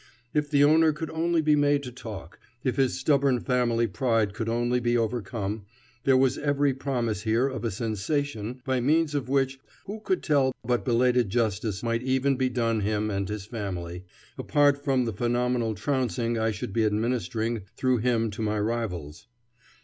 If 0.33 0.49
the 0.49 0.63
owner 0.63 0.93
could 0.93 1.11
only 1.11 1.43
be 1.43 1.55
made 1.55 1.83
to 1.83 1.91
talk, 1.91 2.39
if 2.63 2.75
his 2.77 2.97
stubborn 2.99 3.39
family 3.39 3.85
pride 3.85 4.33
could 4.33 4.49
only 4.49 4.79
be 4.79 4.97
overcome, 4.97 5.65
there 6.05 6.17
was 6.17 6.39
every 6.39 6.73
promise 6.73 7.21
here 7.21 7.47
of 7.47 7.63
a 7.63 7.69
sensation 7.69 8.63
by 8.65 8.79
means 8.79 9.13
of 9.13 9.29
which 9.29 9.59
who 9.85 9.99
could 9.99 10.23
tell 10.23 10.53
but 10.65 10.83
belated 10.83 11.29
justice 11.29 11.83
might 11.83 12.01
even 12.01 12.35
be 12.35 12.49
done 12.49 12.79
him 12.79 13.11
and 13.11 13.29
his 13.29 13.45
family 13.45 14.03
apart 14.39 14.83
from 14.83 15.05
the 15.05 15.13
phenomenal 15.13 15.75
trouncing 15.75 16.35
I 16.35 16.49
should 16.49 16.73
be 16.73 16.83
administering 16.83 17.61
through 17.77 17.97
him 17.97 18.31
to 18.31 18.41
my 18.41 18.59
rivals. 18.59 19.27